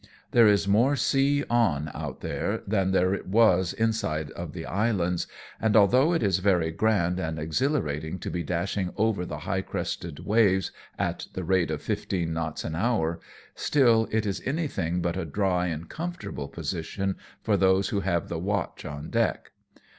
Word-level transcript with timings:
There 0.31 0.47
is 0.47 0.67
more 0.67 0.95
sea 0.95 1.43
on 1.47 1.91
out 1.93 2.23
here 2.23 2.63
than 2.65 2.89
there 2.89 3.19
was 3.23 3.71
inside 3.71 4.31
of 4.31 4.51
the 4.53 4.65
islands, 4.65 5.27
and, 5.61 5.75
although 5.77 6.11
it 6.13 6.23
is 6.23 6.39
very 6.39 6.71
grand 6.71 7.19
and 7.19 7.37
exhilarating 7.37 8.17
to 8.17 8.31
be 8.31 8.41
dashing 8.41 8.91
over 8.97 9.27
the 9.27 9.41
high 9.41 9.61
crested 9.61 10.21
waves 10.21 10.71
at 10.97 11.27
the 11.33 11.43
rate 11.43 11.69
of 11.69 11.83
fifteen 11.83 12.33
knots 12.33 12.63
an 12.63 12.73
hour, 12.73 13.19
still 13.53 14.07
it 14.09 14.25
is 14.25 14.41
anything 14.43 15.03
but 15.03 15.15
a 15.17 15.23
dry 15.23 15.67
and 15.67 15.87
comfortable 15.87 16.47
position 16.47 17.15
for 17.43 17.55
those 17.55 17.89
who 17.89 17.99
have 17.99 18.27
the 18.27 18.39
watch 18.39 18.83
on 18.85 19.11
deck. 19.11 19.51